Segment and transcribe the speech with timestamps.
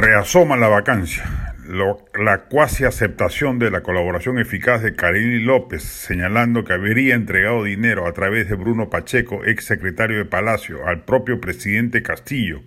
[0.00, 6.72] Reasoma la vacancia, la cuasi aceptación de la colaboración eficaz de Karini López, señalando que
[6.72, 12.02] habría entregado dinero a través de Bruno Pacheco, ex secretario de Palacio, al propio presidente
[12.02, 12.62] Castillo,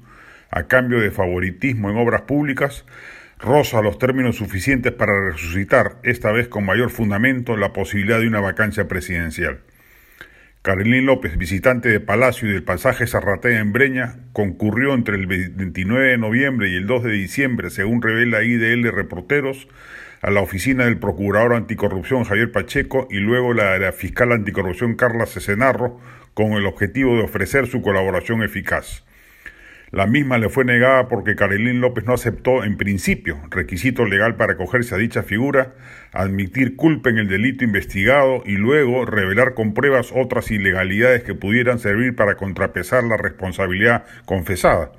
[0.52, 2.86] a cambio de favoritismo en obras públicas,
[3.40, 8.42] roza los términos suficientes para resucitar, esta vez con mayor fundamento, la posibilidad de una
[8.42, 9.62] vacancia presidencial.
[10.64, 16.12] Carolín López, visitante de Palacio y del pasaje Zarratea en Breña, concurrió entre el 29
[16.12, 19.68] de noviembre y el 2 de diciembre, según revela IDL Reporteros,
[20.22, 24.96] a la oficina del Procurador Anticorrupción Javier Pacheco y luego la de la Fiscal Anticorrupción
[24.96, 26.00] Carla Cesenarro,
[26.34, 29.04] con el objetivo de ofrecer su colaboración eficaz.
[29.94, 34.54] La misma le fue negada porque Carolín López no aceptó, en principio, requisito legal para
[34.54, 35.76] acogerse a dicha figura,
[36.12, 41.78] admitir culpa en el delito investigado y luego revelar con pruebas otras ilegalidades que pudieran
[41.78, 44.94] servir para contrapesar la responsabilidad confesada.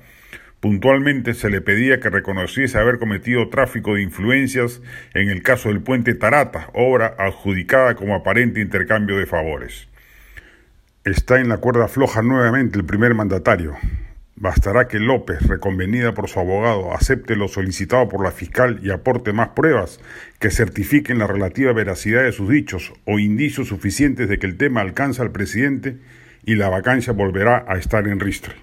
[0.61, 4.81] Puntualmente se le pedía que reconociese haber cometido tráfico de influencias
[5.13, 9.89] en el caso del puente Tarata, obra adjudicada como aparente intercambio de favores.
[11.03, 13.75] Está en la cuerda floja nuevamente el primer mandatario.
[14.37, 19.31] Bastará que López, reconvenida por su abogado, acepte lo solicitado por la fiscal y aporte
[19.31, 20.01] más pruebas
[20.39, 24.81] que certifiquen la relativa veracidad de sus dichos o indicios suficientes de que el tema
[24.81, 25.99] alcanza al presidente
[26.43, 28.55] y la vacancia volverá a estar en ristre.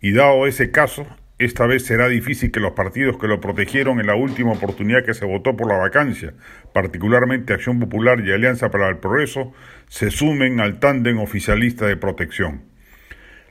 [0.00, 1.06] Y dado ese caso,
[1.38, 5.14] esta vez será difícil que los partidos que lo protegieron en la última oportunidad que
[5.14, 6.34] se votó por la vacancia,
[6.72, 9.52] particularmente Acción Popular y Alianza para el Progreso,
[9.88, 12.75] se sumen al tándem oficialista de protección.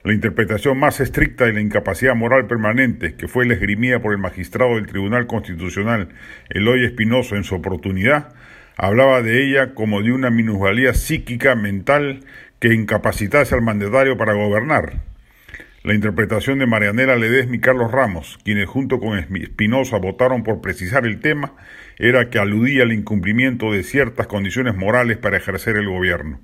[0.05, 4.19] La interpretación más estricta de la incapacidad moral permanente, que fue la esgrimida por el
[4.19, 6.09] magistrado del Tribunal Constitucional
[6.47, 8.35] Eloy Espinoso en su oportunidad,
[8.77, 12.19] hablaba de ella como de una minusvalía psíquica mental
[12.59, 15.01] que incapacitase al mandatario para gobernar.
[15.81, 21.07] La interpretación de Marianela Ledesma y Carlos Ramos, quienes junto con Espinosa votaron por precisar
[21.07, 21.53] el tema,
[21.97, 26.41] era que aludía al incumplimiento de ciertas condiciones morales para ejercer el gobierno.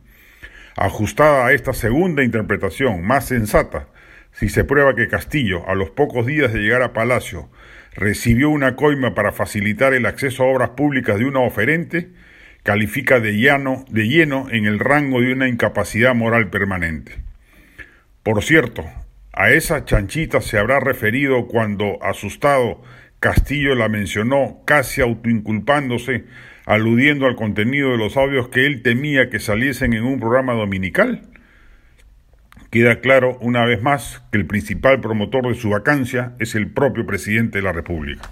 [0.76, 3.88] Ajustada a esta segunda interpretación, más sensata,
[4.32, 7.50] si se prueba que Castillo, a los pocos días de llegar a Palacio,
[7.94, 12.12] recibió una coima para facilitar el acceso a obras públicas de una oferente,
[12.64, 17.18] califica de, llano, de lleno en el rango de una incapacidad moral permanente.
[18.24, 18.86] Por cierto,
[19.34, 22.82] a esa chanchita se habrá referido cuando, asustado,
[23.22, 26.26] Castillo la mencionó casi autoinculpándose
[26.66, 31.30] aludiendo al contenido de los audios que él temía que saliesen en un programa dominical?
[32.72, 37.06] Queda claro una vez más que el principal promotor de su vacancia es el propio
[37.06, 38.28] presidente de la República.